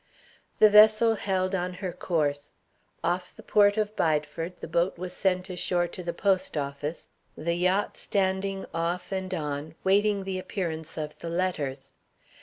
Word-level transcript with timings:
The 0.57 0.67
vessel 0.71 1.13
held 1.13 1.53
on 1.53 1.73
her 1.75 1.91
course. 1.93 2.53
Off 3.03 3.35
the 3.35 3.43
port 3.43 3.77
of 3.77 3.95
Bideford, 3.95 4.57
the 4.57 4.67
boat 4.67 4.97
was 4.97 5.13
sent 5.13 5.47
ashore 5.51 5.87
to 5.89 6.01
the 6.01 6.11
post 6.11 6.57
office, 6.57 7.07
the 7.37 7.53
yacht 7.53 7.95
standing 7.97 8.65
off 8.73 9.11
and 9.11 9.31
on, 9.31 9.75
waiting 9.83 10.23
the 10.23 10.39
appearance 10.39 10.97
of 10.97 11.15
the 11.19 11.29
letters. 11.29 11.93